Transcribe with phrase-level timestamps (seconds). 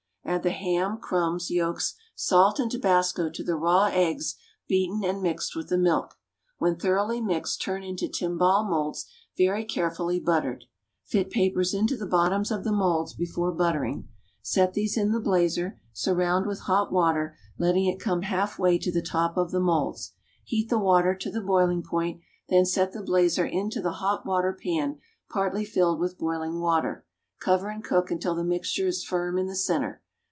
[0.23, 4.35] Add the ham, crumbs, yolks, salt and tabasco to the raw eggs
[4.65, 6.15] beaten and mixed with the milk.
[6.57, 10.65] When thoroughly mixed turn into timbale moulds very carefully buttered.
[11.03, 14.07] Fit papers into the bottoms of the moulds before buttering.
[14.41, 18.91] Set these in the blazer, surround with hot water, letting it come half way to
[18.91, 20.13] the top of the moulds.
[20.45, 24.53] Heat the water to the boiling point, then set the blazer into the hot water
[24.63, 24.99] pan
[25.29, 27.05] partly filled with boiling water,
[27.41, 30.01] cover and cook until the mixture is firm in the centre.